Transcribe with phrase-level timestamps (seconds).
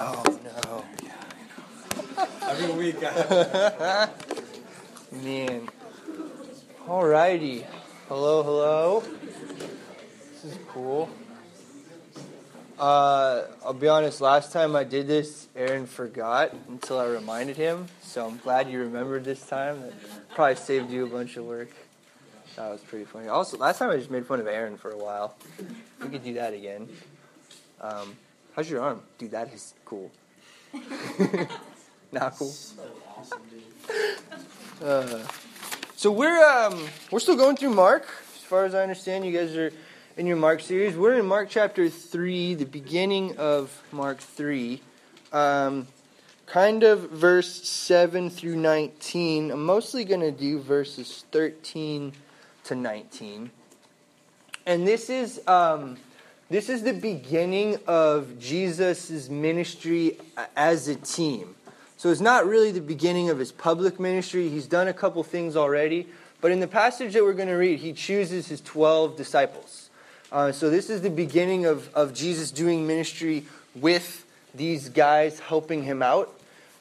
[0.00, 0.84] Oh no.
[2.48, 3.00] Every week.
[5.12, 5.68] Man.
[6.86, 7.64] Alrighty.
[8.08, 9.02] Hello, hello.
[10.32, 11.10] This is cool.
[12.78, 17.86] Uh, I'll be honest, last time I did this, Aaron forgot until I reminded him.
[18.02, 19.80] So I'm glad you remembered this time.
[19.80, 19.92] That
[20.34, 21.70] probably saved you a bunch of work.
[22.54, 23.26] That was pretty funny.
[23.26, 25.34] Also, last time I just made fun of Aaron for a while.
[26.00, 26.88] We could do that again.
[27.80, 28.16] Um,
[28.58, 29.00] how's your arm?
[29.18, 30.10] Dude, that is cool.
[32.10, 32.48] Not cool.
[32.48, 32.82] So
[33.16, 33.40] awesome,
[34.82, 35.22] Uh,
[35.94, 38.02] so we're um, we're still going through Mark.
[38.34, 39.70] As far as I understand, you guys are
[40.16, 40.96] in your Mark series.
[40.96, 44.82] We're in Mark chapter three, the beginning of Mark three,
[45.32, 45.86] um,
[46.46, 49.52] kind of verse seven through nineteen.
[49.52, 52.12] I'm mostly going to do verses thirteen
[52.64, 53.52] to nineteen,
[54.66, 55.46] and this is.
[55.46, 55.98] Um,
[56.50, 60.16] this is the beginning of Jesus' ministry
[60.56, 61.54] as a team.
[61.98, 64.48] So it's not really the beginning of his public ministry.
[64.48, 66.06] He's done a couple things already.
[66.40, 69.90] But in the passage that we're going to read, he chooses his 12 disciples.
[70.30, 75.82] Uh, so this is the beginning of, of Jesus doing ministry with these guys helping
[75.82, 76.32] him out.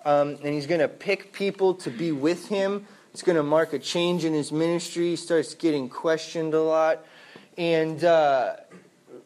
[0.05, 2.85] Um, and he's going to pick people to be with him.
[3.11, 5.09] It's going to mark a change in his ministry.
[5.09, 7.05] He starts getting questioned a lot.
[7.57, 8.57] And uh,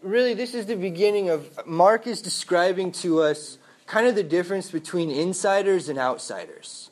[0.02, 4.72] really, this is the beginning of Mark is describing to us kind of the difference
[4.72, 6.90] between insiders and outsiders.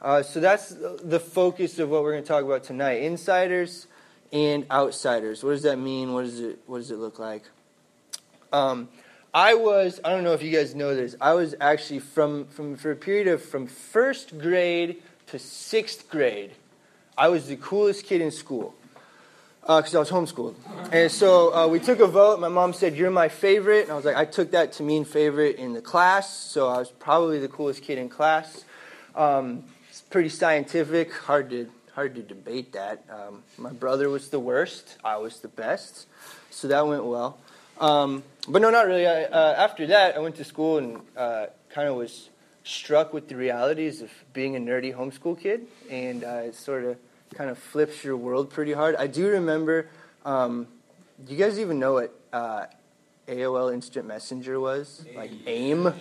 [0.00, 3.86] Uh, so that's the focus of what we're going to talk about tonight insiders
[4.32, 5.44] and outsiders.
[5.44, 6.12] What does that mean?
[6.12, 7.44] What, does it, what does it look like?
[8.52, 8.88] Um,
[9.32, 12.76] I was, I don't know if you guys know this, I was actually from, from
[12.76, 16.50] for a period of from first grade to sixth grade,
[17.16, 18.74] I was the coolest kid in school
[19.62, 20.56] because uh, I was homeschooled.
[20.90, 22.40] And so uh, we took a vote.
[22.40, 23.84] My mom said, You're my favorite.
[23.84, 26.36] And I was like, I took that to mean favorite in the class.
[26.36, 28.64] So I was probably the coolest kid in class.
[29.14, 33.04] Um, it's pretty scientific, hard to, hard to debate that.
[33.08, 36.06] Um, my brother was the worst, I was the best.
[36.50, 37.38] So that went well.
[37.78, 39.06] Um, but no, not really.
[39.06, 42.30] I, uh, after that, I went to school and uh, kind of was
[42.64, 45.66] struck with the realities of being a nerdy homeschool kid.
[45.90, 46.96] And it sort of
[47.34, 48.96] kind of flips your world pretty hard.
[48.96, 49.88] I do remember.
[50.24, 50.66] Um,
[51.24, 52.66] do you guys even know what uh,
[53.28, 55.04] AOL Instant Messenger was?
[55.14, 55.92] Like AIM,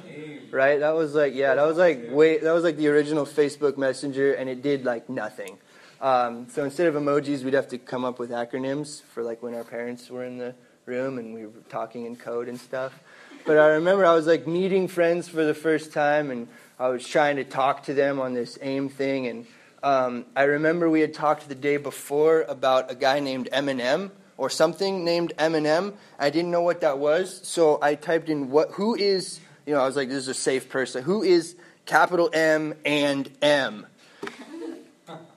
[0.51, 0.79] right?
[0.79, 4.33] That was like yeah, that was like wait, that was like the original Facebook Messenger,
[4.33, 5.57] and it did like nothing.
[6.01, 9.53] Um, so instead of emojis, we'd have to come up with acronyms for like when
[9.53, 10.55] our parents were in the
[10.85, 12.99] room and we were talking in code and stuff.
[13.45, 16.47] But I remember I was like meeting friends for the first time, and
[16.79, 19.45] I was trying to talk to them on this AIM thing, and
[19.83, 24.49] um, I remember we had talked the day before about a guy named Eminem or
[24.49, 25.93] something named Eminem.
[26.19, 29.81] I didn't know what that was, so I typed in what who is you know
[29.81, 31.03] I was like this is a safe person.
[31.03, 31.55] Who is
[31.85, 33.87] capital M and M?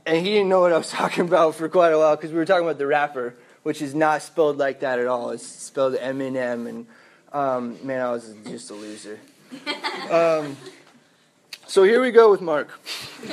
[0.07, 2.37] And he didn't know what I was talking about for quite a while because we
[2.37, 5.31] were talking about the rapper, which is not spelled like that at all.
[5.31, 6.87] It's spelled Eminem, and and
[7.33, 9.19] um, man, I was just a loser.
[10.11, 10.57] Um,
[11.67, 12.69] so here we go with Mark.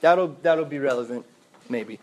[0.00, 1.26] that'll that'll be relevant,
[1.68, 2.00] maybe.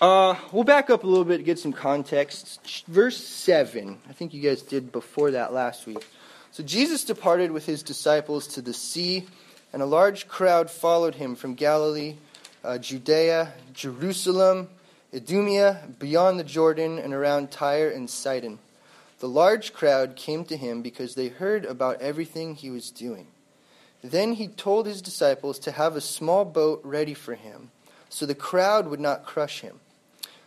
[0.00, 2.84] Uh, we'll back up a little bit to get some context.
[2.86, 3.98] Verse seven.
[4.08, 6.06] I think you guys did before that last week.
[6.52, 9.26] So Jesus departed with his disciples to the sea,
[9.72, 12.16] and a large crowd followed him from Galilee,
[12.62, 14.68] uh, Judea, Jerusalem,
[15.12, 18.58] Idumea, beyond the Jordan, and around Tyre and Sidon.
[19.24, 23.28] The large crowd came to him because they heard about everything he was doing.
[24.02, 27.70] Then he told his disciples to have a small boat ready for him,
[28.10, 29.80] so the crowd would not crush him.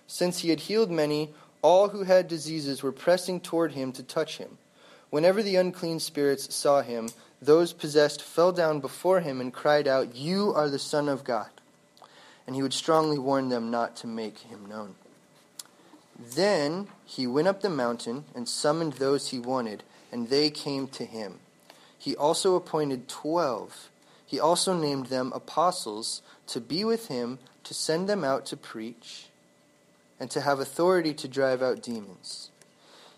[0.06, 1.32] Since he had healed many,
[1.64, 4.60] all who had diseases were pressing toward him to touch him.
[5.10, 7.10] Whenever the unclean spirits saw him,
[7.42, 11.50] those possessed fell down before him and cried out, You are the Son of God.
[12.46, 14.94] And he would strongly warn them not to make him known.
[16.20, 21.06] Then he went up the mountain and summoned those he wanted, and they came to
[21.06, 21.40] him.
[21.98, 23.90] He also appointed twelve.
[24.26, 29.28] He also named them apostles to be with him, to send them out to preach,
[30.20, 32.50] and to have authority to drive out demons.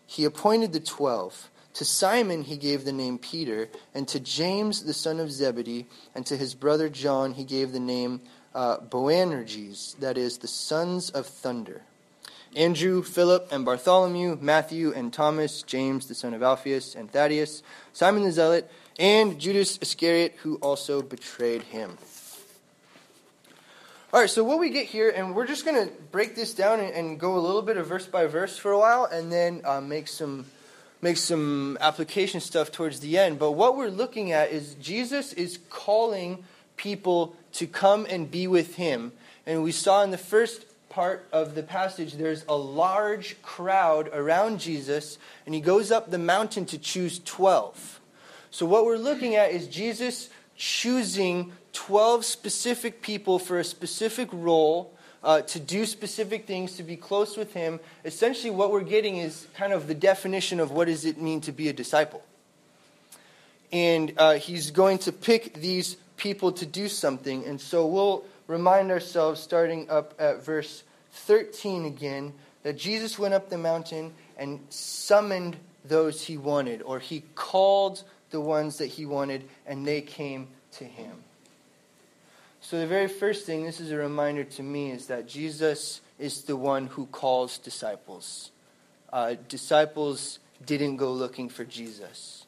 [0.06, 1.50] He appointed the twelve.
[1.75, 6.25] To Simon he gave the name Peter, and to James the son of Zebedee, and
[6.25, 8.21] to his brother John he gave the name
[8.53, 11.83] uh, Boanerges, that is, the sons of thunder.
[12.56, 17.62] Andrew, Philip, and Bartholomew, Matthew, and Thomas, James, the son of Alphaeus, and Thaddeus,
[17.94, 21.98] Simon the Zealot, and Judas Iscariot, who also betrayed him.
[24.12, 26.80] All right, so what we get here, and we're just going to break this down
[26.80, 29.62] and, and, go a little bit of verse by verse for a while, and then
[29.63, 30.46] uh, make some
[31.01, 33.38] make some application stuff towards the end.
[33.40, 36.44] But what we're looking at is Jesus is calling
[36.75, 39.12] people to come and be with him.
[39.46, 44.59] And we saw in the first part of the passage, there's a large crowd around
[44.59, 48.01] Jesus, and he goes up the mountain to choose 12.
[48.51, 54.94] So, what we're looking at is Jesus choosing 12 specific people for a specific role.
[55.21, 57.77] Uh, to do specific things, to be close with him.
[58.06, 61.51] Essentially, what we're getting is kind of the definition of what does it mean to
[61.51, 62.24] be a disciple.
[63.69, 67.44] And uh, he's going to pick these people to do something.
[67.45, 73.50] And so we'll remind ourselves, starting up at verse 13 again, that Jesus went up
[73.50, 75.56] the mountain and summoned
[75.86, 80.84] those he wanted, or he called the ones that he wanted, and they came to
[80.84, 81.12] him.
[82.60, 86.42] So, the very first thing, this is a reminder to me, is that Jesus is
[86.42, 88.51] the one who calls disciples.
[89.13, 92.46] Uh, disciples didn't go looking for Jesus.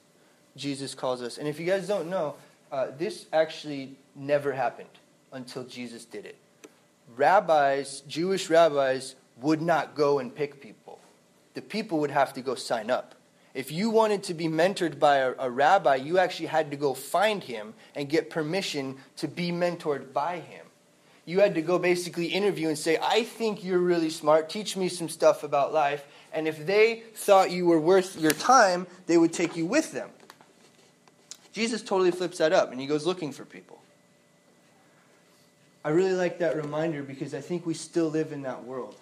[0.58, 1.38] Jesus calls us.
[1.38, 2.36] And if you guys don't know,
[2.72, 4.90] uh, this actually never happened
[5.32, 6.38] until Jesus did it.
[7.16, 11.00] Rabbis, Jewish rabbis, would not go and pick people.
[11.54, 13.16] The people would have to go sign up.
[13.54, 16.94] If you wanted to be mentored by a, a rabbi, you actually had to go
[16.94, 20.66] find him and get permission to be mentored by him.
[21.26, 24.50] You had to go basically interview and say, I think you're really smart.
[24.50, 26.06] Teach me some stuff about life.
[26.34, 30.10] And if they thought you were worth your time, they would take you with them.
[31.52, 33.81] Jesus totally flips that up and he goes looking for people.
[35.84, 38.96] I really like that reminder because I think we still live in that world.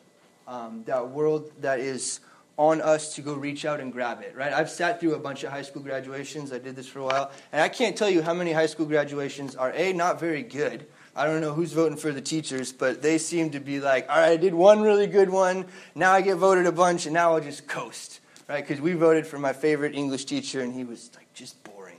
[0.47, 2.21] Um, that world that is
[2.57, 4.51] on us to go reach out and grab it, right?
[4.51, 6.51] I've sat through a bunch of high school graduations.
[6.51, 7.31] I did this for a while.
[7.51, 10.85] And I can't tell you how many high school graduations are A, not very good.
[11.15, 14.17] I don't know who's voting for the teachers, but they seem to be like, all
[14.17, 15.65] right, I did one really good one.
[15.95, 18.65] Now I get voted a bunch, and now I'll just coast, right?
[18.65, 21.97] Because we voted for my favorite English teacher, and he was like just boring.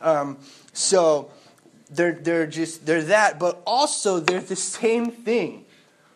[0.00, 0.38] Um,
[0.72, 1.30] so
[1.90, 5.64] they're, they're just, they're that, but also they're the same thing,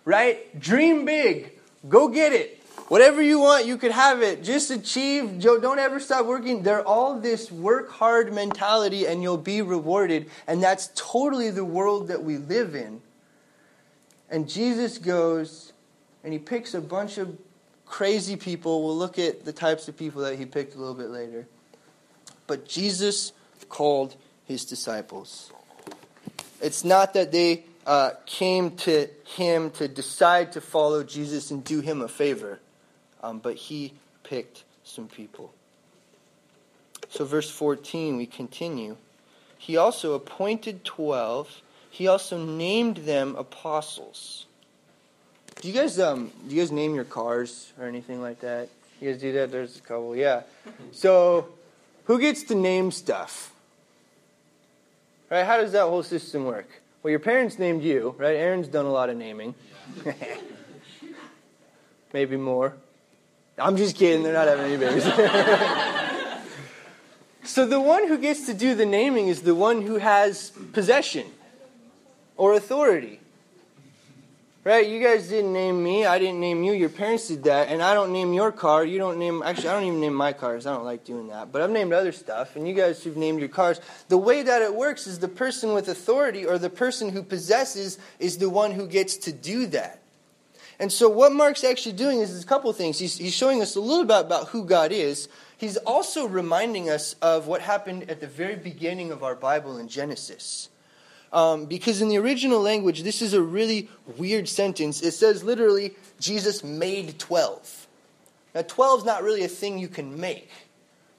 [0.04, 0.58] right?
[0.58, 1.52] Dream big.
[1.88, 2.60] Go get it.
[2.88, 4.44] Whatever you want, you could have it.
[4.44, 5.38] Just achieve.
[5.38, 6.62] Joe, Don't ever stop working.
[6.62, 10.30] They're all this work hard mentality and you'll be rewarded.
[10.46, 13.00] And that's totally the world that we live in.
[14.30, 15.72] And Jesus goes
[16.22, 17.38] and he picks a bunch of
[17.86, 18.84] crazy people.
[18.84, 21.46] We'll look at the types of people that he picked a little bit later.
[22.46, 23.32] But Jesus
[23.68, 25.50] called his disciples.
[26.64, 31.82] It's not that they uh, came to him to decide to follow Jesus and do
[31.82, 32.58] him a favor,
[33.22, 35.52] um, but he picked some people.
[37.10, 38.96] So, verse 14, we continue.
[39.58, 44.46] He also appointed 12, he also named them apostles.
[45.60, 48.68] Do you guys um do you guys name your cars or anything like that?
[49.00, 49.52] You guys do that?
[49.52, 50.42] There's a couple, yeah.
[50.92, 51.48] So
[52.04, 53.53] who gets to name stuff?
[55.34, 55.44] Right?
[55.44, 56.68] How does that whole system work?
[57.02, 58.36] Well, your parents named you, right?
[58.36, 59.56] Aaron's done a lot of naming.
[62.12, 62.76] Maybe more.
[63.58, 64.22] I'm just kidding.
[64.22, 65.02] They're not having any babies.
[67.42, 71.26] so the one who gets to do the naming is the one who has possession
[72.36, 73.18] or authority.
[74.64, 74.88] Right?
[74.88, 76.06] You guys didn't name me.
[76.06, 76.72] I didn't name you.
[76.72, 77.68] Your parents did that.
[77.68, 78.82] And I don't name your car.
[78.82, 79.42] You don't name.
[79.44, 80.66] Actually, I don't even name my cars.
[80.66, 81.52] I don't like doing that.
[81.52, 82.56] But I've named other stuff.
[82.56, 83.78] And you guys have named your cars.
[84.08, 87.98] The way that it works is the person with authority or the person who possesses
[88.18, 90.00] is the one who gets to do that.
[90.78, 92.98] And so, what Mark's actually doing is, a couple things.
[92.98, 95.28] He's, he's showing us a little bit about who God is.
[95.56, 99.88] He's also reminding us of what happened at the very beginning of our Bible in
[99.88, 100.68] Genesis.
[101.34, 105.02] Um, because in the original language, this is a really weird sentence.
[105.02, 107.88] It says literally, Jesus made 12.
[108.54, 110.48] Now, 12 is not really a thing you can make,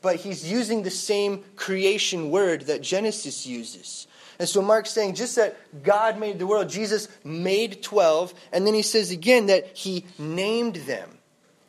[0.01, 4.07] but he's using the same creation word that Genesis uses.
[4.39, 8.73] And so Mark's saying just that God made the world, Jesus made 12, and then
[8.73, 11.09] he says again that he named them.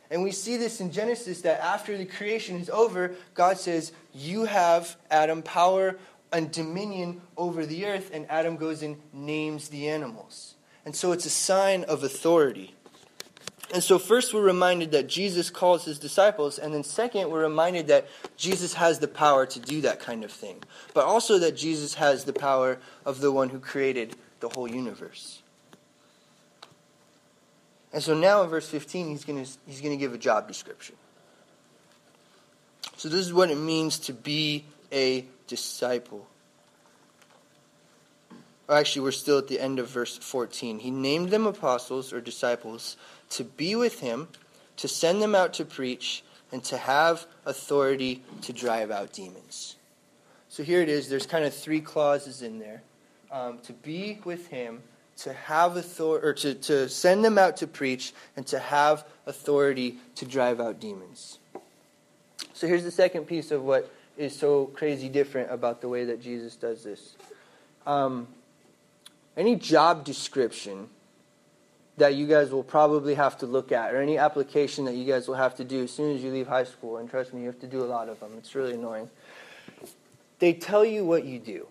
[0.09, 4.45] And we see this in Genesis that after the creation is over, God says, You
[4.45, 5.97] have, Adam, power
[6.31, 10.55] and dominion over the earth, and Adam goes and names the animals.
[10.85, 12.73] And so it's a sign of authority.
[13.73, 17.87] And so, first, we're reminded that Jesus calls his disciples, and then, second, we're reminded
[17.87, 18.07] that
[18.37, 22.23] Jesus has the power to do that kind of thing, but also that Jesus has
[22.23, 25.41] the power of the one who created the whole universe.
[27.91, 30.95] And so, now in verse 15, he's going to, he's to give a job description.
[32.95, 36.27] So, this is what it means to be a disciple.
[38.69, 40.79] actually, we're still at the end of verse 14.
[40.79, 42.97] He named them apostles or disciples
[43.31, 44.27] to be with him,
[44.77, 49.75] to send them out to preach, and to have authority to drive out demons.
[50.49, 51.09] So here it is.
[51.09, 52.81] There's kind of three clauses in there.
[53.31, 54.81] Um, to be with him,
[55.17, 59.97] to have authority, or to, to send them out to preach, and to have authority
[60.15, 61.39] to drive out demons.
[62.53, 66.21] So here's the second piece of what is so crazy different about the way that
[66.21, 67.15] Jesus does this.
[67.85, 68.27] Um,
[69.35, 70.89] any job description
[71.97, 75.27] that you guys will probably have to look at, or any application that you guys
[75.27, 77.47] will have to do as soon as you leave high school, and trust me, you
[77.47, 78.31] have to do a lot of them.
[78.37, 79.09] It's really annoying.
[80.39, 81.67] They tell you what you do.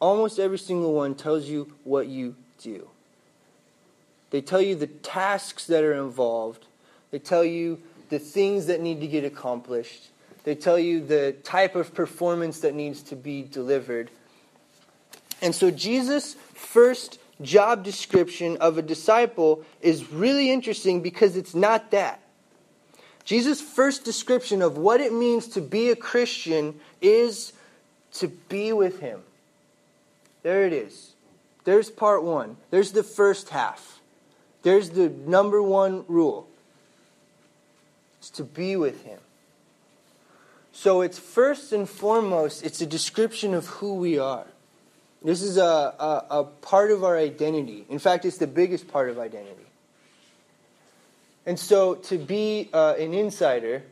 [0.00, 2.88] Almost every single one tells you what you do.
[4.30, 6.66] They tell you the tasks that are involved.
[7.10, 10.08] They tell you the things that need to get accomplished.
[10.48, 14.10] They tell you the type of performance that needs to be delivered.
[15.42, 21.90] And so Jesus' first job description of a disciple is really interesting because it's not
[21.90, 22.22] that.
[23.26, 27.52] Jesus' first description of what it means to be a Christian is
[28.12, 29.20] to be with Him.
[30.44, 31.12] There it is.
[31.64, 32.56] There's part one.
[32.70, 34.00] There's the first half.
[34.62, 36.48] There's the number one rule.
[38.18, 39.18] It's to be with Him.
[40.78, 44.46] So it's first and foremost, it's a description of who we are.
[45.24, 47.84] This is a, a, a, part of our identity.
[47.88, 49.66] In fact, it's the biggest part of identity.
[51.44, 53.82] And so to be uh, an insider,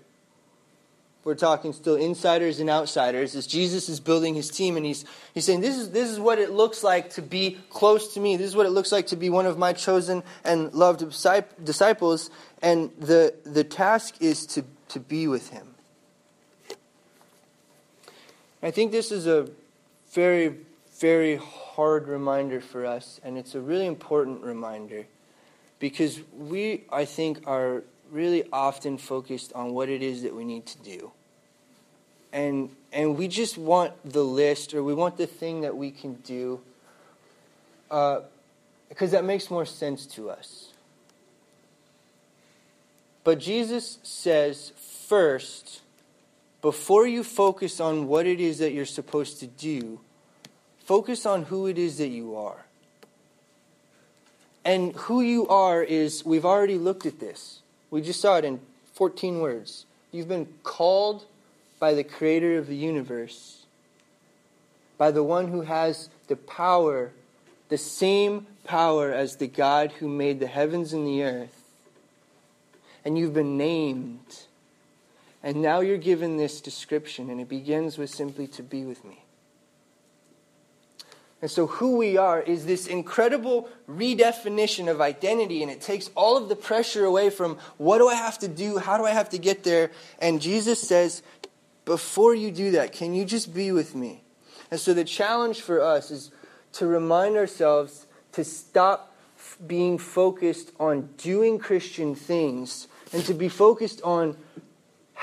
[1.25, 5.45] we're talking still insiders and outsiders, as Jesus is building his team and he's, he's
[5.45, 8.37] saying, this is, this is what it looks like to be close to me.
[8.37, 11.00] This is what it looks like to be one of my chosen and loved
[11.64, 12.31] disciples.
[12.62, 15.73] And the, the task is to, to be with him.
[18.66, 19.49] I think this is a
[20.11, 20.56] very
[20.99, 25.06] very hard reminder for us, and it's a really important reminder
[25.78, 30.66] because we, I think, are really often focused on what it is that we need
[30.66, 31.12] to do.
[32.32, 36.14] And, and we just want the list or we want the thing that we can
[36.14, 36.61] do
[37.88, 38.23] uh,
[38.88, 40.73] because that makes more sense to us.
[43.23, 44.73] But Jesus says
[45.06, 45.82] first,
[46.66, 50.00] before you focus on what it is that you're supposed to do,
[50.87, 52.64] Focus on who it is that you are.
[54.64, 57.58] And who you are is, we've already looked at this.
[57.90, 58.61] We just saw it in
[58.94, 59.85] 14 words.
[60.12, 61.25] You've been called
[61.80, 63.66] by the creator of the universe,
[64.96, 67.11] by the one who has the power,
[67.68, 71.64] the same power as the God who made the heavens and the earth.
[73.04, 74.46] And you've been named.
[75.47, 79.23] And now you're given this description, and it begins with simply to be with me.
[81.41, 86.37] And so, who we are is this incredible redefinition of identity, and it takes all
[86.37, 88.79] of the pressure away from what do I have to do?
[88.79, 89.93] How do I have to get there?
[90.19, 91.23] And Jesus says,
[91.85, 94.25] before you do that, can you just be with me?
[94.73, 96.33] And so, the challenge for us is
[96.73, 99.15] to remind ourselves to stop
[99.65, 104.37] being focused on doing Christian things and to be focused on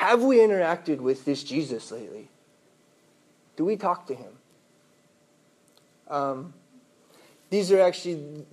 [0.03, 2.27] have we interacted with this Jesus lately?
[3.55, 4.33] Do we talk to him?
[6.10, 6.53] Um,
[7.50, 8.45] these are actually,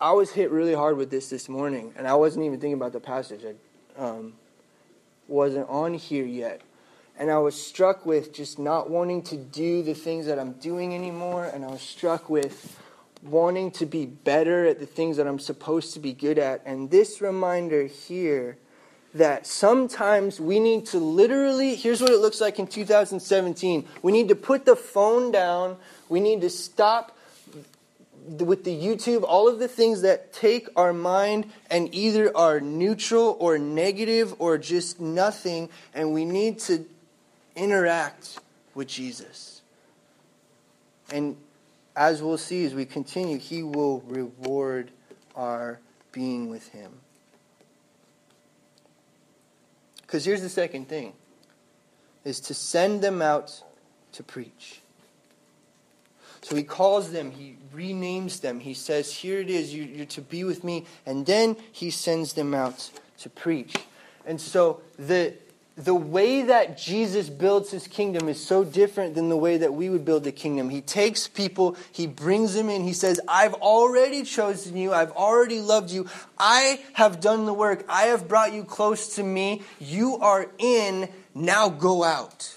[0.00, 2.94] I was hit really hard with this this morning, and I wasn't even thinking about
[2.94, 3.42] the passage.
[3.44, 4.32] I um,
[5.28, 6.62] wasn't on here yet.
[7.18, 10.94] And I was struck with just not wanting to do the things that I'm doing
[10.94, 12.80] anymore, and I was struck with
[13.22, 16.62] wanting to be better at the things that I'm supposed to be good at.
[16.64, 18.56] And this reminder here
[19.16, 23.86] that sometimes we need to literally, here's what it looks like in 2017.
[24.02, 25.76] We need to put the phone down,
[26.08, 27.16] we need to stop
[28.26, 33.36] with the YouTube, all of the things that take our mind and either are neutral
[33.38, 36.84] or negative or just nothing, and we need to
[37.54, 38.40] interact
[38.74, 39.62] with Jesus.
[41.10, 41.36] And
[41.94, 44.90] as we'll see as we continue, He will reward
[45.36, 45.78] our
[46.12, 46.92] being with Him.
[50.06, 51.12] Because here's the second thing
[52.24, 53.62] is to send them out
[54.12, 54.80] to preach.
[56.42, 58.60] So he calls them, he renames them.
[58.60, 60.86] He says, Here it is, you're to be with me.
[61.04, 63.74] And then he sends them out to preach.
[64.24, 65.34] And so the,
[65.76, 69.90] the way that Jesus builds his kingdom is so different than the way that we
[69.90, 70.70] would build the kingdom.
[70.70, 75.60] He takes people, he brings them in, he says, I've already chosen you, I've already
[75.60, 80.16] loved you, I have done the work, I have brought you close to me, you
[80.16, 82.54] are in, now go out.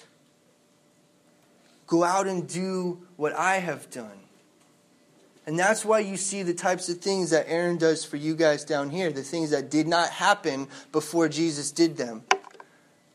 [1.87, 4.11] Go out and do what I have done.
[5.45, 8.63] And that's why you see the types of things that Aaron does for you guys
[8.63, 12.21] down here, the things that did not happen before Jesus did them.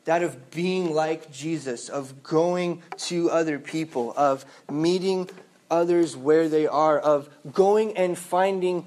[0.05, 5.29] That of being like Jesus, of going to other people, of meeting
[5.69, 8.85] others where they are, of going and finding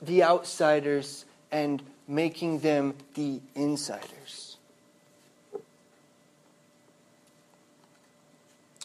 [0.00, 4.56] the outsiders and making them the insiders.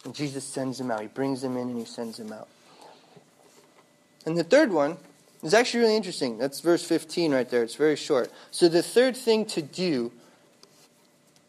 [0.04, 1.02] And Jesus sends them out.
[1.02, 2.48] He brings them in and he sends them out.
[4.26, 4.98] And the third one
[5.44, 6.38] is actually really interesting.
[6.38, 7.64] That's verse 15 right there.
[7.64, 8.32] It's very short.
[8.52, 10.12] So the third thing to do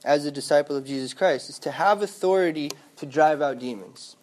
[0.07, 4.17] as a disciple of Jesus Christ is to have authority to drive out demons.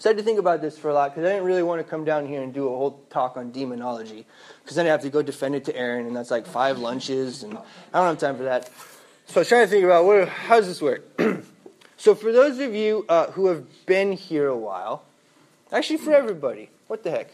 [0.00, 1.78] So I had to think about this for a lot because I didn't really want
[1.78, 4.26] to come down here and do a whole talk on demonology
[4.62, 7.42] because then I have to go defend it to Aaron and that's like five lunches
[7.42, 8.70] and I don't have time for that.
[9.26, 11.04] So I was trying to think about what, how does this work.
[11.96, 15.04] so for those of you uh, who have been here a while,
[15.70, 17.30] actually for everybody, what the heck?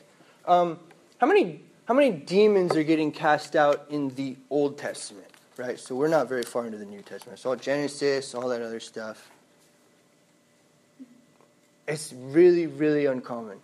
[0.46, 0.78] Um,
[1.18, 5.25] how many how many demons are getting cast out in the Old Testament?
[5.58, 7.38] Right, so we're not very far into the New Testament.
[7.38, 9.30] So Genesis, all that other stuff.
[11.88, 13.58] It's really, really uncommon.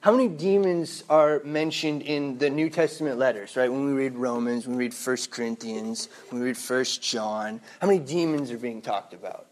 [0.00, 3.70] How many demons are mentioned in the New Testament letters, right?
[3.70, 7.86] When we read Romans, when we read 1 Corinthians, when we read 1 John, how
[7.86, 9.46] many demons are being talked about?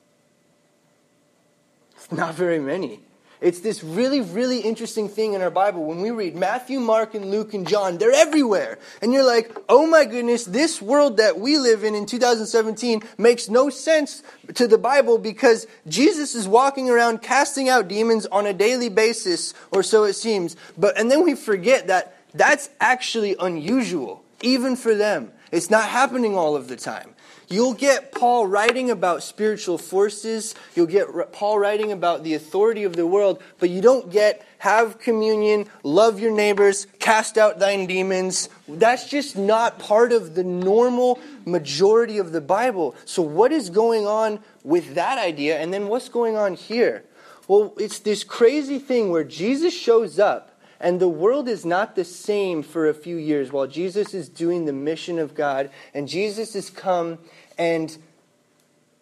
[1.97, 3.00] It's not very many.
[3.41, 5.85] It's this really, really interesting thing in our Bible.
[5.85, 8.79] When we read Matthew, Mark, and Luke, and John, they're everywhere.
[9.03, 13.49] And you're like, oh my goodness, this world that we live in in 2017 makes
[13.49, 14.23] no sense
[14.55, 19.55] to the Bible because Jesus is walking around casting out demons on a daily basis,
[19.71, 20.57] or so it seems.
[20.79, 25.33] But, and then we forget that that's actually unusual, even for them.
[25.53, 27.13] It's not happening all of the time.
[27.49, 30.55] You'll get Paul writing about spiritual forces.
[30.75, 34.99] You'll get Paul writing about the authority of the world, but you don't get have
[34.99, 38.49] communion, love your neighbors, cast out thine demons.
[38.67, 42.95] That's just not part of the normal majority of the Bible.
[43.05, 45.59] So, what is going on with that idea?
[45.59, 47.04] And then what's going on here?
[47.47, 50.53] Well, it's this crazy thing where Jesus shows up
[50.84, 54.66] and the world is not the same for a few years while Jesus is doing
[54.66, 57.18] the mission of God and Jesus has come
[57.56, 57.97] and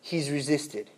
[0.01, 0.89] he's resisted.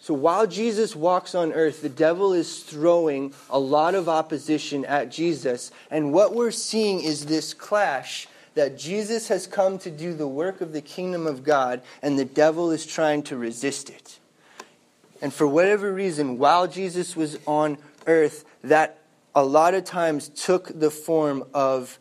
[0.00, 5.10] So while Jesus walks on earth, the devil is throwing a lot of opposition at
[5.10, 5.70] Jesus.
[5.90, 10.62] And what we're seeing is this clash that Jesus has come to do the work
[10.62, 14.18] of the kingdom of God, and the devil is trying to resist it.
[15.22, 18.98] And for whatever reason, while Jesus was on earth that
[19.34, 21.98] a lot of times took the form of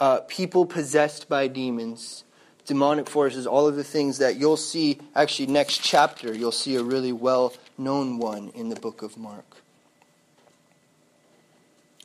[0.00, 2.24] uh, people possessed by demons,
[2.66, 6.82] demonic forces, all of the things that you'll see actually next chapter, you'll see a
[6.82, 9.44] really well known one in the book of Mark.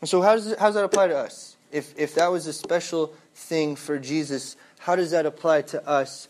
[0.04, 1.56] So, how does, how does that apply to us?
[1.72, 6.28] If, if that was a special thing for Jesus, how does that apply to us?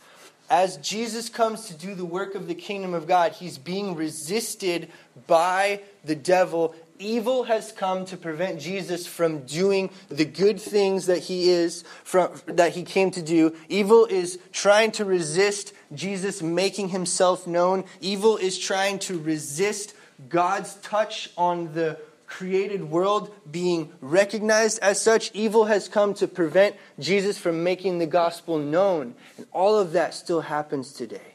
[0.49, 4.91] As Jesus comes to do the work of the kingdom of God, he's being resisted
[5.25, 11.19] by the devil evil has come to prevent Jesus from doing the good things that
[11.19, 13.55] he is from that he came to do.
[13.69, 17.83] Evil is trying to resist Jesus making himself known.
[18.01, 19.93] Evil is trying to resist
[20.29, 25.29] God's touch on the created world being recognized as such.
[25.33, 29.13] Evil has come to prevent Jesus from making the gospel known.
[29.37, 31.32] And all of that still happens today.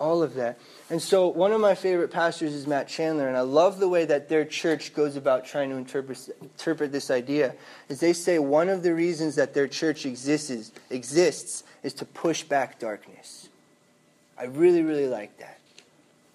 [0.00, 0.58] All of that.
[0.90, 4.04] And so, one of my favorite pastors is Matt Chandler, and I love the way
[4.04, 7.54] that their church goes about trying to interpret, interpret this idea.
[7.88, 12.44] Is they say one of the reasons that their church exists, exists is to push
[12.44, 13.48] back darkness.
[14.38, 15.58] I really, really like that.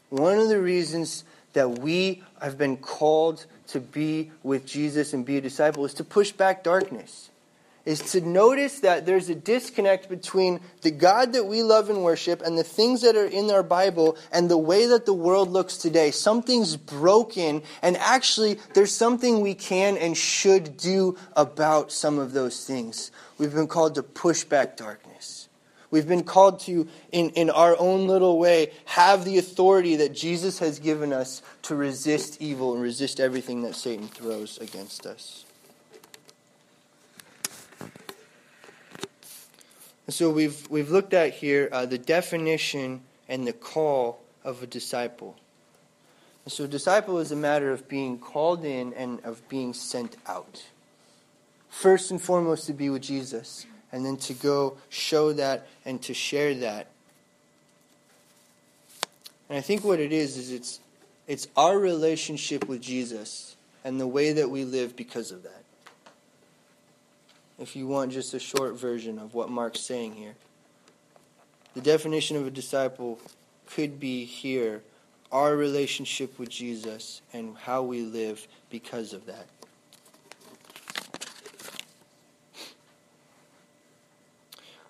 [0.10, 1.24] One of the reasons
[1.54, 6.04] that we have been called to be with Jesus and be a disciple is to
[6.04, 7.30] push back darkness
[7.86, 12.42] is to notice that there's a disconnect between the God that we love and worship
[12.42, 15.78] and the things that are in our Bible and the way that the world looks
[15.78, 16.10] today.
[16.12, 22.66] Something's broken, and actually, there's something we can and should do about some of those
[22.66, 23.12] things.
[23.38, 25.50] We've been called to push back darkness.
[25.92, 30.58] We've been called to, in, in our own little way, have the authority that Jesus
[30.60, 35.46] has given us to resist evil and resist everything that Satan throws against us.
[40.10, 45.36] So we've, we've looked at here uh, the definition and the call of a disciple.
[46.44, 50.18] And so, a disciple is a matter of being called in and of being sent
[50.28, 50.64] out.
[51.70, 56.14] First and foremost, to be with Jesus, and then to go show that and to
[56.14, 56.88] share that.
[59.48, 60.80] And I think what it is, is it's,
[61.28, 65.63] It's our relationship with Jesus and the way that we live because of that.
[67.64, 70.36] If you want just a short version of what Mark's saying here,
[71.76, 73.22] the definition of a disciple
[73.68, 74.82] could be here
[75.32, 79.46] our relationship with Jesus and how we live because of that.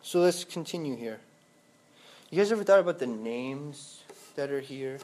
[0.01, 1.19] So let's continue here.
[2.31, 4.01] You guys ever thought about the names
[4.35, 4.97] that are here?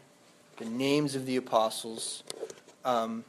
[0.58, 2.24] The names of the apostles.
[2.84, 3.24] Um,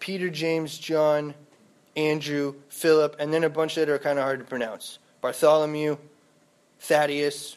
[0.00, 1.34] Peter, James, John,
[1.96, 5.96] Andrew, Philip, and then a bunch that are kind of hard to pronounce Bartholomew,
[6.80, 7.56] Thaddeus,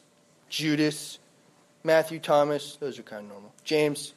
[0.50, 1.20] Judas,
[1.84, 3.54] Matthew, Thomas, those are kind of normal.
[3.64, 4.14] James.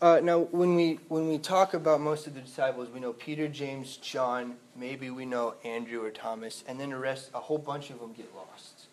[0.00, 3.48] Uh, now, when we when we talk about most of the disciples, we know Peter,
[3.48, 4.56] James, John.
[4.76, 8.12] Maybe we know Andrew or Thomas, and then the rest, a whole bunch of them
[8.12, 8.86] get lost,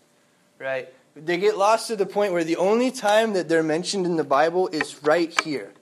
[0.58, 0.88] right?
[1.16, 4.24] They get lost to the point where the only time that they're mentioned in the
[4.24, 5.74] Bible is right here.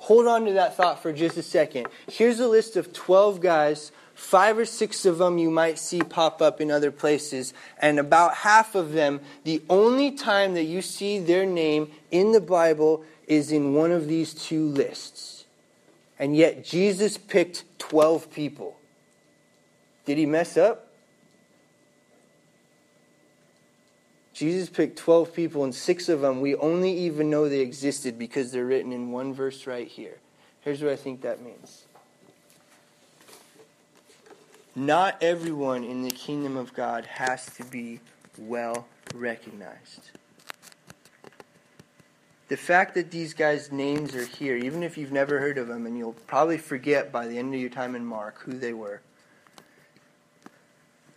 [0.00, 1.86] Hold on to that thought for just a second.
[2.10, 6.42] Here's a list of 12 guys Five or six of them you might see pop
[6.42, 11.18] up in other places, and about half of them, the only time that you see
[11.18, 15.46] their name in the Bible is in one of these two lists.
[16.18, 18.76] And yet Jesus picked 12 people.
[20.04, 20.89] Did he mess up?
[24.40, 28.50] Jesus picked 12 people, and six of them we only even know they existed because
[28.50, 30.16] they're written in one verse right here.
[30.62, 31.84] Here's what I think that means
[34.74, 38.00] not everyone in the kingdom of God has to be
[38.38, 40.08] well recognized.
[42.48, 45.84] The fact that these guys' names are here, even if you've never heard of them,
[45.84, 49.02] and you'll probably forget by the end of your time in Mark who they were,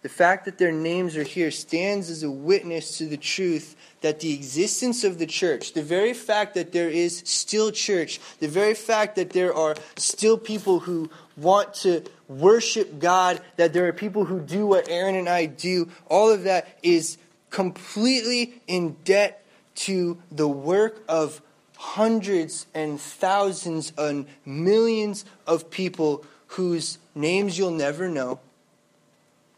[0.04, 4.20] the fact that their names are here stands as a witness to the truth that
[4.20, 8.74] the existence of the church, the very fact that there is still church, the very
[8.74, 14.26] fact that there are still people who want to worship God, that there are people
[14.26, 17.18] who do what Aaron and I do, all of that is
[17.50, 21.42] completely in debt to the work of
[21.78, 28.40] hundreds and thousands and millions of people whose names you'll never know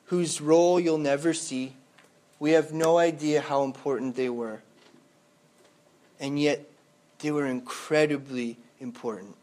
[0.05, 1.75] whose role you'll never see.
[2.39, 4.61] We have no idea how important they were.
[6.19, 6.69] And yet,
[7.19, 9.35] they were incredibly important.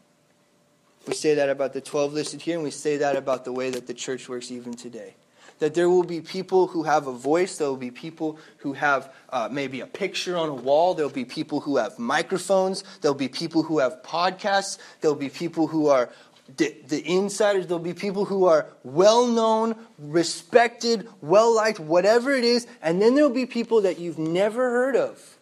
[1.07, 3.69] We say that about the 12 listed here, and we say that about the way
[3.69, 5.15] that the church works even today.
[5.59, 9.13] That there will be people who have a voice, there will be people who have
[9.29, 13.11] uh, maybe a picture on a wall, there will be people who have microphones, there
[13.11, 16.09] will be people who have podcasts, there will be people who are
[16.57, 22.43] the, the insiders, there'll be people who are well known, respected, well liked, whatever it
[22.43, 25.37] is, and then there'll be people that you've never heard of.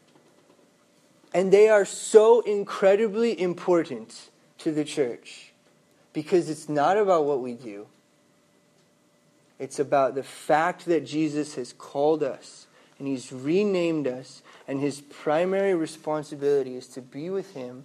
[1.34, 5.54] And they are so incredibly important to the church
[6.14, 7.88] because it's not about what we do,
[9.58, 12.68] it's about the fact that Jesus has called us
[13.00, 17.84] and he's renamed us, and his primary responsibility is to be with him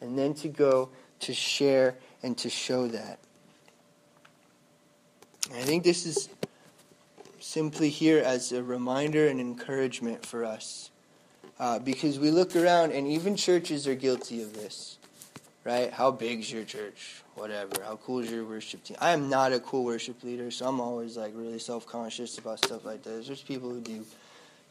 [0.00, 0.88] and then to go
[1.20, 3.18] to share and to show that.
[5.54, 6.30] I think this is
[7.38, 10.90] simply here as a reminder and encouragement for us.
[11.60, 14.96] Uh, because we look around and even churches are guilty of this.
[15.64, 15.92] Right?
[15.92, 17.22] How big's your church?
[17.34, 17.82] Whatever.
[17.84, 18.96] How cool is your worship team?
[19.00, 22.64] I am not a cool worship leader, so I'm always like really self conscious about
[22.64, 23.26] stuff like this.
[23.26, 24.04] There's people who do,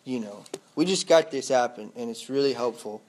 [0.06, 0.44] you know.
[0.76, 3.02] We just got this app and, and it's really helpful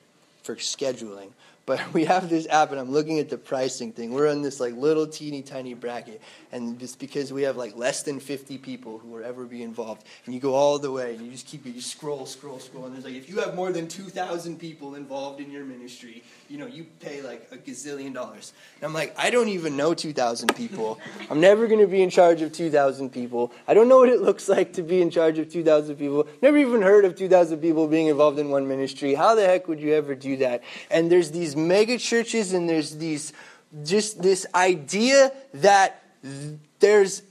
[0.43, 1.31] for scheduling.
[1.67, 4.13] But we have this app, and I'm looking at the pricing thing.
[4.13, 6.21] We're in this like little teeny tiny bracket,
[6.53, 10.07] and just because we have like less than 50 people who will ever be involved,
[10.27, 12.87] and you go all the way, and you just keep it, you scroll, scroll, scroll,
[12.87, 16.59] and there's like if you have more than 2,000 people involved in your ministry, you
[16.59, 18.53] know you pay like a gazillion dollars.
[18.77, 21.01] And I'm like, I don't even know 2,000 people.
[21.31, 23.53] I'm never going to be in charge of 2,000 people.
[23.67, 26.27] I don't know what it looks like to be in charge of 2,000 people.
[26.43, 29.15] Never even heard of 2,000 people being involved in one ministry.
[29.15, 30.63] How the heck would you ever do that?
[30.91, 33.33] And there's these these mega churches and there's these
[33.85, 36.03] just this idea that
[36.81, 37.23] there's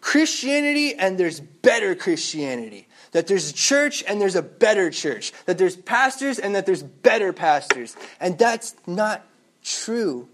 [0.00, 2.88] Christianity and there's better Christianity.
[3.12, 5.32] That there's a church and there's a better church.
[5.46, 7.96] That there's pastors and that there's better pastors.
[8.20, 9.24] And that's not
[9.62, 10.28] true.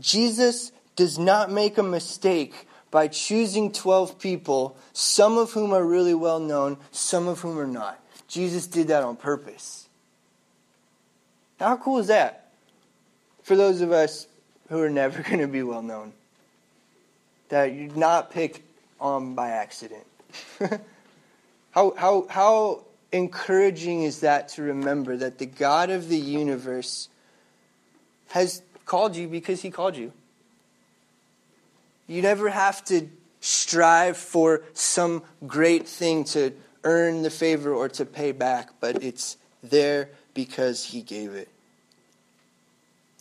[0.00, 6.14] Jesus does not make a mistake by choosing 12 people, some of whom are really
[6.14, 8.00] well known, some of whom are not.
[8.28, 9.83] Jesus did that on purpose.
[11.58, 12.52] How cool is that?
[13.42, 14.26] For those of us
[14.68, 16.12] who are never going to be well known,
[17.48, 18.60] that you're not picked
[19.00, 20.06] on by accident.
[21.70, 27.08] how, how, how encouraging is that to remember that the God of the universe
[28.28, 30.12] has called you because he called you?
[32.06, 33.08] You never have to
[33.40, 39.36] strive for some great thing to earn the favor or to pay back, but it's
[39.62, 41.48] there because he gave it.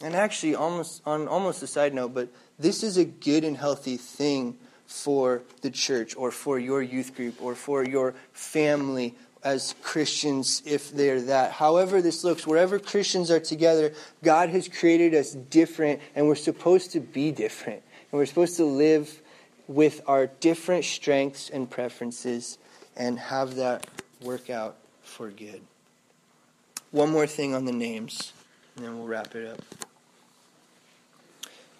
[0.02, 2.28] And actually, almost on almost a side note, but
[2.60, 7.41] this is a good and healthy thing for the church or for your youth group
[7.41, 11.52] or for your family as Christians if they're that.
[11.52, 16.91] However, this looks, wherever Christians are together, God has created us different and we're supposed
[16.91, 17.82] to be different.
[18.12, 19.21] And we're supposed to live
[19.67, 22.58] with our different strengths and preferences
[22.95, 23.88] and have that
[24.21, 25.62] work out for good.
[26.94, 28.34] One more thing on the names,
[28.76, 29.60] and then we'll wrap it up.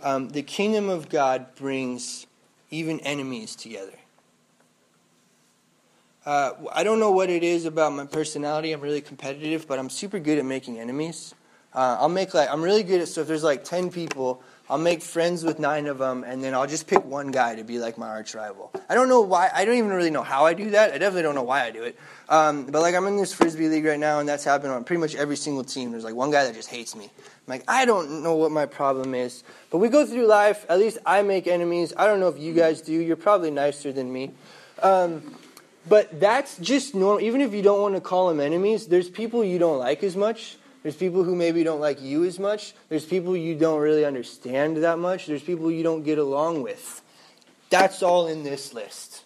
[0.02, 2.26] Um, the kingdom of God brings
[2.72, 3.94] even enemies together.
[6.26, 8.72] Uh, I don't know what it is about my personality.
[8.72, 11.36] I'm really competitive, but I'm super good at making enemies.
[11.76, 14.42] Uh, I'll make like I'm really good at so if there's like ten people,
[14.74, 17.64] I'll make friends with nine of them, and then I'll just pick one guy to
[17.64, 18.72] be like my arch rival.
[18.90, 19.52] I don't know why.
[19.54, 20.92] I don't even really know how I do that.
[20.92, 21.96] I definitely don't know why I do it.
[22.28, 25.00] Um, but like I'm in this frisbee league right now, and that's happened on pretty
[25.00, 25.92] much every single team.
[25.92, 27.04] There's like one guy that just hates me.
[27.04, 29.44] I'm like I don't know what my problem is.
[29.70, 30.66] But we go through life.
[30.68, 31.94] At least I make enemies.
[31.96, 32.94] I don't know if you guys do.
[32.94, 34.32] You're probably nicer than me.
[34.82, 35.36] Um,
[35.88, 37.22] but that's just normal.
[37.22, 40.16] Even if you don't want to call them enemies, there's people you don't like as
[40.16, 40.58] much.
[40.84, 42.76] There's people who maybe don't like you as much.
[42.90, 45.26] There's people you don't really understand that much.
[45.26, 47.02] There's people you don't get along with.
[47.70, 49.24] That's all in this list.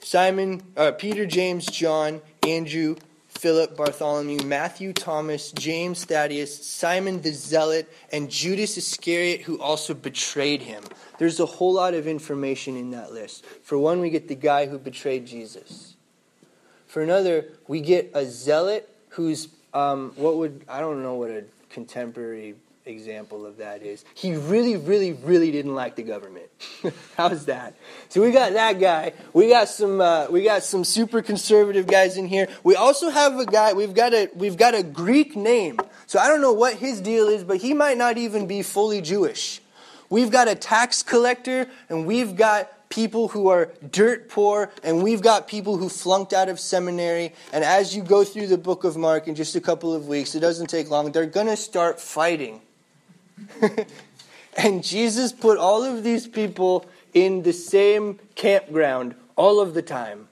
[0.00, 7.92] Simon, uh, Peter, James, John, Andrew, Philip, Bartholomew, Matthew, Thomas, James, Thaddeus, Simon the Zealot,
[8.12, 10.82] and Judas Iscariot, who also betrayed him.
[11.18, 13.44] There's a whole lot of information in that list.
[13.62, 15.96] For one, we get the guy who betrayed Jesus.
[16.86, 18.88] For another, we get a zealot
[19.18, 22.54] who's, um, what would, I don't know what a contemporary
[22.86, 24.04] example of that is.
[24.14, 26.46] He really, really, really didn't like the government.
[27.16, 27.74] How's that?
[28.10, 29.12] So we got that guy.
[29.32, 30.00] We got some.
[30.00, 32.46] Uh, we got some super conservative guys in here.
[32.62, 33.72] We also have a guy.
[33.72, 34.30] We've got a.
[34.36, 35.80] We've got a Greek name.
[36.06, 39.02] So I don't know what his deal is, but he might not even be fully
[39.02, 39.60] Jewish.
[40.10, 45.22] We've got a tax collector, and we've got people who are dirt poor, and we've
[45.22, 47.34] got people who flunked out of seminary.
[47.52, 50.34] And as you go through the book of Mark in just a couple of weeks,
[50.34, 52.60] it doesn't take long, they're going to start fighting.
[54.56, 60.28] and Jesus put all of these people in the same campground all of the time.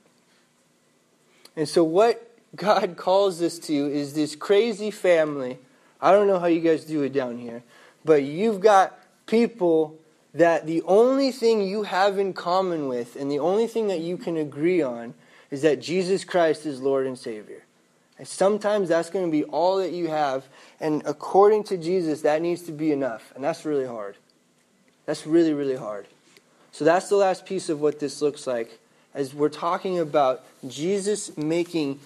[1.55, 2.23] And so, what
[2.55, 5.59] God calls us to is this crazy family.
[6.01, 7.63] I don't know how you guys do it down here,
[8.05, 9.99] but you've got people
[10.37, 14.19] that the only thing you have in common with and the only thing that you
[14.19, 15.15] can agree on
[15.51, 17.63] is that Jesus Christ is Lord and Savior.
[18.19, 20.45] And sometimes that's going to be all that you have.
[20.79, 23.33] And according to Jesus, that needs to be enough.
[23.35, 24.17] And that's really hard.
[25.07, 26.07] That's really, really hard.
[26.73, 28.79] So that's the last piece of what this looks like
[29.15, 31.99] as we're talking about Jesus making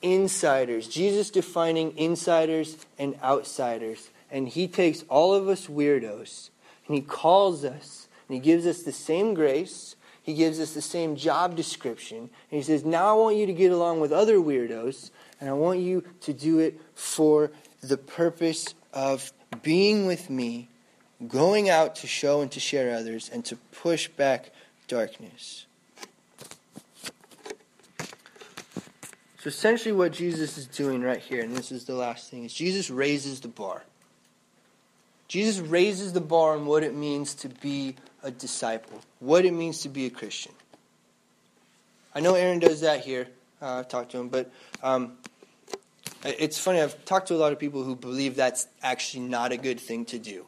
[0.00, 4.08] insiders, Jesus defining insiders and outsiders.
[4.30, 6.48] And he takes all of us weirdos
[6.86, 9.96] and he calls us and he gives us the same grace.
[10.22, 12.18] He gives us the same job description.
[12.18, 15.52] And he says, Now I want you to get along with other weirdos and I
[15.52, 17.50] want you to do it for
[17.82, 20.68] the purpose of being with me,
[21.28, 24.50] going out to show and to share others, and to push back
[24.88, 25.66] darkness.
[29.38, 32.52] So essentially, what Jesus is doing right here, and this is the last thing, is
[32.52, 33.84] Jesus raises the bar.
[35.28, 39.82] Jesus raises the bar on what it means to be a disciple, what it means
[39.82, 40.52] to be a Christian.
[42.14, 43.28] I know Aaron does that here.
[43.60, 44.50] Uh, I've talked to him, but
[44.82, 45.12] um,
[46.24, 46.80] it's funny.
[46.80, 50.04] I've talked to a lot of people who believe that's actually not a good thing
[50.06, 50.44] to do,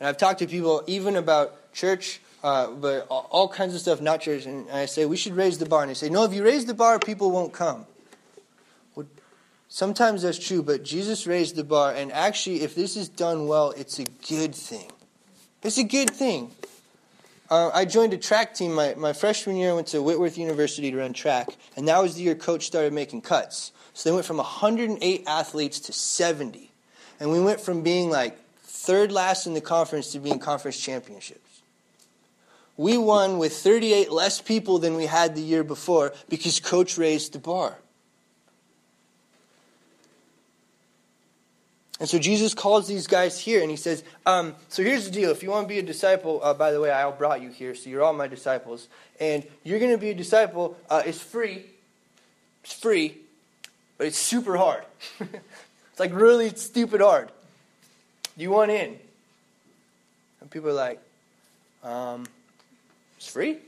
[0.00, 4.20] and I've talked to people even about church, uh, but all kinds of stuff, not
[4.20, 4.46] church.
[4.46, 6.66] And I say we should raise the bar, and they say, no, if you raise
[6.66, 7.86] the bar, people won't come.
[9.74, 13.72] Sometimes that's true, but Jesus raised the bar, and actually, if this is done well,
[13.72, 14.88] it's a good thing.
[15.64, 16.52] It's a good thing.
[17.50, 19.70] Uh, I joined a track team my, my freshman year.
[19.70, 22.92] I went to Whitworth University to run track, and that was the year coach started
[22.92, 23.72] making cuts.
[23.94, 26.70] So they went from 108 athletes to 70.
[27.18, 31.62] And we went from being like third last in the conference to being conference championships.
[32.76, 37.32] We won with 38 less people than we had the year before because coach raised
[37.32, 37.78] the bar.
[42.00, 45.30] And so Jesus calls these guys here and he says, um, So here's the deal.
[45.30, 47.74] If you want to be a disciple, uh, by the way, I brought you here,
[47.74, 48.88] so you're all my disciples.
[49.20, 50.76] And you're going to be a disciple.
[50.90, 51.64] Uh, it's free.
[52.64, 53.18] It's free,
[53.98, 54.84] but it's super hard.
[55.20, 57.30] it's like really stupid hard.
[58.36, 58.98] Do you want in?
[60.40, 61.00] And people are like,
[61.84, 62.26] um,
[63.18, 63.58] it's free?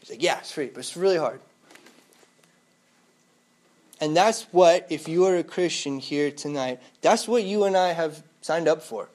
[0.00, 1.40] He's like, yeah, it's free, but it's really hard.
[4.00, 7.92] And that's what, if you are a Christian here tonight, that's what you and I
[7.92, 9.08] have signed up for.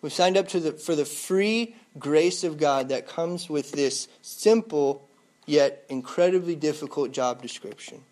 [0.00, 4.06] We've signed up to the, for the free grace of God that comes with this
[4.22, 5.08] simple
[5.46, 8.02] yet incredibly difficult job description.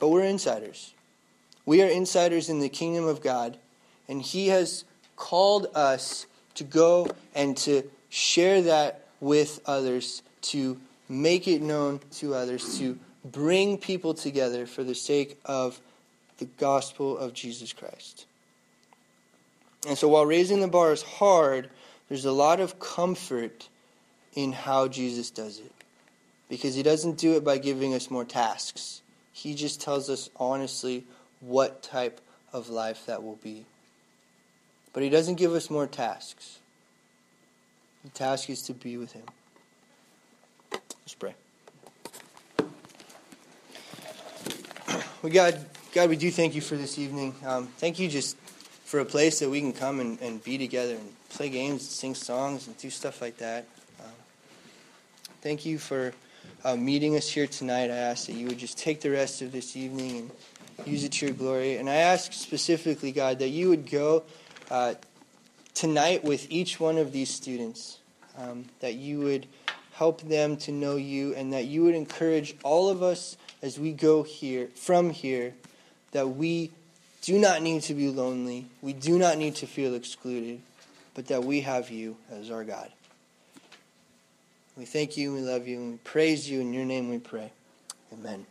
[0.00, 0.94] But we're insiders.
[1.66, 3.58] We are insiders in the kingdom of God,
[4.08, 4.84] and He has
[5.16, 12.34] called us to go and to share that with others, to make it known to
[12.34, 12.98] others, to
[13.32, 15.80] bring people together for the sake of
[16.38, 18.26] the gospel of Jesus Christ.
[19.86, 21.70] And so while raising the bar is hard,
[22.08, 23.68] there's a lot of comfort
[24.34, 25.72] in how Jesus does it.
[26.48, 29.02] Because he doesn't do it by giving us more tasks.
[29.32, 31.04] He just tells us honestly
[31.40, 32.20] what type
[32.52, 33.66] of life that will be.
[34.92, 36.58] But he doesn't give us more tasks.
[38.04, 39.24] The task is to be with him.
[40.72, 41.34] Let's pray.
[45.20, 45.58] We God,
[45.92, 47.34] God, we do thank you for this evening.
[47.44, 48.36] Um, thank you just
[48.84, 51.90] for a place that we can come and, and be together and play games, and
[51.90, 53.66] sing songs, and do stuff like that.
[53.98, 54.12] Um,
[55.40, 56.14] thank you for
[56.64, 57.90] uh, meeting us here tonight.
[57.90, 60.30] I ask that you would just take the rest of this evening
[60.78, 61.78] and use it to your glory.
[61.78, 64.22] And I ask specifically, God, that you would go
[64.70, 64.94] uh,
[65.74, 67.98] tonight with each one of these students,
[68.36, 69.48] um, that you would
[69.94, 73.92] help them to know you, and that you would encourage all of us as we
[73.92, 75.54] go here from here
[76.12, 76.70] that we
[77.22, 80.60] do not need to be lonely, we do not need to feel excluded,
[81.14, 82.90] but that we have you as our God.
[84.76, 86.60] We thank you, we love you, and we praise you.
[86.60, 87.50] In your name we pray.
[88.12, 88.46] Amen.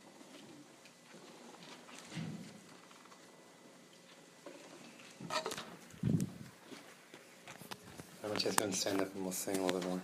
[8.22, 10.02] Why don't you and stand up and we'll sing a little bit more.